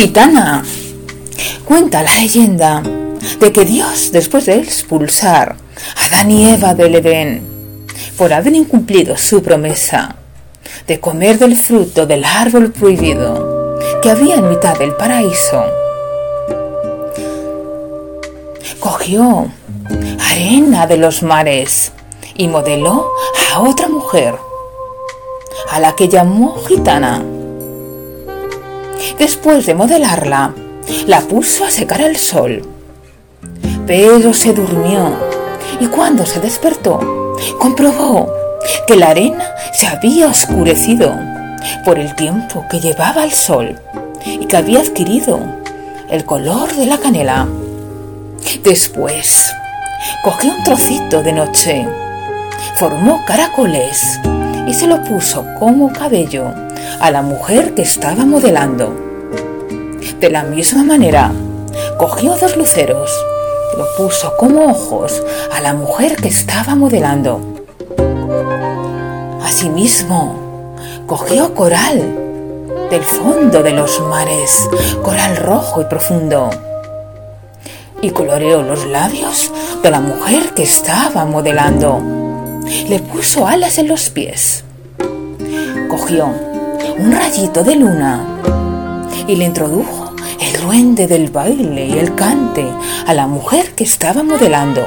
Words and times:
Gitana. 0.00 0.64
Cuenta 1.66 2.02
la 2.02 2.14
leyenda 2.14 2.82
de 3.38 3.52
que 3.52 3.66
Dios, 3.66 4.10
después 4.10 4.46
de 4.46 4.56
expulsar 4.56 5.56
a 5.94 6.06
Adán 6.06 6.30
y 6.30 6.48
Eva 6.48 6.72
del 6.72 6.94
Edén, 6.94 7.86
por 8.16 8.32
haber 8.32 8.54
incumplido 8.54 9.18
su 9.18 9.42
promesa 9.42 10.16
de 10.86 10.98
comer 11.00 11.38
del 11.38 11.54
fruto 11.54 12.06
del 12.06 12.24
árbol 12.24 12.72
prohibido 12.72 13.78
que 14.00 14.08
había 14.08 14.36
en 14.36 14.48
mitad 14.48 14.78
del 14.78 14.94
paraíso, 14.94 15.64
cogió 18.78 19.52
arena 20.30 20.86
de 20.86 20.96
los 20.96 21.22
mares 21.22 21.92
y 22.36 22.48
modeló 22.48 23.06
a 23.52 23.60
otra 23.60 23.90
mujer, 23.90 24.34
a 25.70 25.78
la 25.78 25.94
que 25.94 26.08
llamó 26.08 26.56
gitana. 26.66 27.22
Después 29.18 29.66
de 29.66 29.74
modelarla, 29.74 30.54
la 31.06 31.20
puso 31.20 31.64
a 31.64 31.70
secar 31.70 32.02
al 32.02 32.16
sol. 32.16 32.62
Pero 33.86 34.32
se 34.34 34.52
durmió 34.52 35.12
y 35.80 35.86
cuando 35.86 36.26
se 36.26 36.40
despertó, 36.40 37.36
comprobó 37.58 38.32
que 38.86 38.96
la 38.96 39.08
arena 39.08 39.44
se 39.72 39.86
había 39.86 40.28
oscurecido 40.28 41.14
por 41.84 41.98
el 41.98 42.14
tiempo 42.14 42.66
que 42.70 42.80
llevaba 42.80 43.22
al 43.22 43.32
sol 43.32 43.78
y 44.24 44.46
que 44.46 44.56
había 44.56 44.80
adquirido 44.80 45.40
el 46.10 46.24
color 46.24 46.74
de 46.74 46.86
la 46.86 46.98
canela. 46.98 47.48
Después, 48.62 49.52
cogió 50.22 50.52
un 50.52 50.62
trocito 50.64 51.22
de 51.22 51.32
noche, 51.32 51.88
formó 52.76 53.24
caracoles 53.26 54.20
y 54.66 54.74
se 54.74 54.86
lo 54.86 55.02
puso 55.04 55.44
como 55.58 55.92
cabello 55.92 56.52
a 56.98 57.10
la 57.10 57.22
mujer 57.22 57.74
que 57.74 57.82
estaba 57.82 58.24
modelando. 58.24 58.92
De 60.18 60.30
la 60.30 60.42
misma 60.42 60.82
manera, 60.82 61.32
cogió 61.98 62.36
dos 62.36 62.56
luceros 62.56 63.10
lo 63.76 63.86
puso 63.96 64.36
como 64.36 64.66
ojos 64.66 65.22
a 65.52 65.60
la 65.60 65.72
mujer 65.72 66.16
que 66.16 66.28
estaba 66.28 66.74
modelando. 66.74 67.40
Asimismo, 69.42 70.76
cogió 71.06 71.54
coral 71.54 71.98
del 72.90 73.02
fondo 73.02 73.62
de 73.62 73.72
los 73.72 74.00
mares, 74.00 74.68
coral 75.02 75.36
rojo 75.36 75.80
y 75.80 75.84
profundo, 75.84 76.50
y 78.02 78.10
coloreó 78.10 78.62
los 78.62 78.84
labios 78.86 79.50
de 79.82 79.90
la 79.90 80.00
mujer 80.00 80.52
que 80.54 80.64
estaba 80.64 81.24
modelando. 81.24 82.02
Le 82.88 82.98
puso 82.98 83.46
alas 83.46 83.78
en 83.78 83.88
los 83.88 84.10
pies. 84.10 84.64
Cogió 85.88 86.34
un 87.00 87.12
rayito 87.12 87.64
de 87.64 87.76
luna 87.76 88.26
y 89.26 89.34
le 89.34 89.46
introdujo 89.46 90.14
el 90.38 90.60
duende 90.60 91.06
del 91.06 91.30
baile 91.30 91.86
y 91.86 91.92
el 91.92 92.14
cante 92.14 92.66
a 93.06 93.14
la 93.14 93.26
mujer 93.26 93.74
que 93.74 93.84
estaba 93.84 94.22
modelando. 94.22 94.82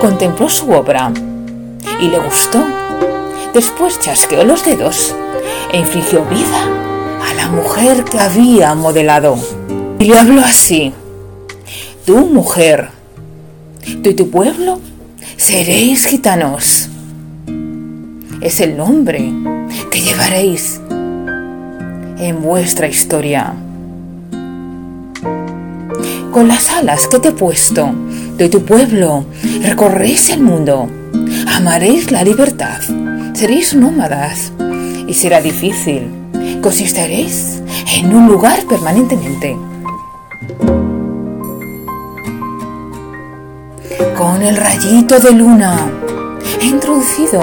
Contempló 0.00 0.48
su 0.48 0.70
obra 0.70 1.12
y 2.00 2.08
le 2.08 2.18
gustó. 2.18 2.64
Después 3.52 4.00
chasqueó 4.00 4.44
los 4.44 4.64
dedos 4.64 5.14
e 5.70 5.80
infligió 5.80 6.24
vida 6.24 6.64
a 7.30 7.34
la 7.34 7.48
mujer 7.48 8.04
que 8.04 8.18
había 8.18 8.74
modelado. 8.74 9.36
Y 9.98 10.06
le 10.06 10.18
habló 10.18 10.40
así, 10.40 10.94
tú 12.06 12.24
mujer, 12.24 12.88
tú 14.02 14.10
y 14.10 14.14
tu 14.14 14.30
pueblo 14.30 14.80
seréis 15.36 16.06
gitanos. 16.06 16.88
Es 18.40 18.60
el 18.60 18.76
nombre 18.76 19.30
que 19.90 20.00
llevaréis 20.00 20.81
en 22.22 22.42
vuestra 22.42 22.88
historia. 22.88 23.52
Con 26.32 26.48
las 26.48 26.70
alas 26.70 27.06
que 27.08 27.18
te 27.18 27.28
he 27.28 27.32
puesto 27.32 27.92
de 28.36 28.48
tu 28.48 28.64
pueblo, 28.64 29.24
recorréis 29.62 30.30
el 30.30 30.40
mundo, 30.40 30.88
amaréis 31.54 32.10
la 32.10 32.24
libertad, 32.24 32.80
seréis 33.34 33.74
nómadas 33.74 34.52
y 35.06 35.14
será 35.14 35.42
difícil 35.42 36.22
consistiréis 36.62 37.60
en 37.96 38.14
un 38.14 38.28
lugar 38.28 38.64
permanentemente. 38.66 39.56
Con 44.16 44.42
el 44.42 44.56
rayito 44.56 45.18
de 45.18 45.32
luna 45.32 45.90
he 46.60 46.66
introducido 46.66 47.42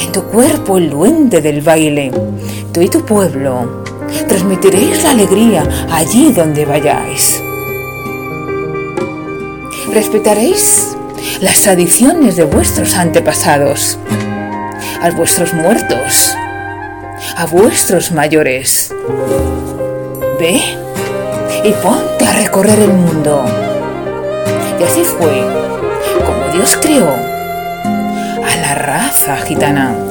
en 0.00 0.12
tu 0.12 0.22
cuerpo 0.22 0.78
el 0.78 0.88
duende 0.90 1.40
del 1.42 1.60
baile. 1.60 2.12
Tú 2.72 2.82
y 2.82 2.88
tu 2.88 3.04
pueblo 3.04 3.82
transmitiréis 4.28 5.02
la 5.02 5.10
alegría 5.10 5.64
allí 5.90 6.32
donde 6.32 6.64
vayáis. 6.64 7.42
Respetaréis 9.92 10.96
las 11.40 11.62
tradiciones 11.62 12.36
de 12.36 12.44
vuestros 12.44 12.94
antepasados, 12.94 13.98
a 15.02 15.10
vuestros 15.10 15.52
muertos, 15.52 16.32
a 17.36 17.46
vuestros 17.46 18.12
mayores. 18.12 18.94
Ve 20.38 20.60
y 21.64 21.72
ponte 21.82 22.24
a 22.24 22.32
recorrer 22.34 22.78
el 22.78 22.92
mundo. 22.92 23.44
Y 24.78 24.84
así 24.84 25.02
fue 25.02 25.44
como 26.24 26.52
Dios 26.52 26.78
creó 26.80 27.10
a 27.10 28.56
la 28.62 28.74
raza 28.76 29.36
gitana. 29.38 30.09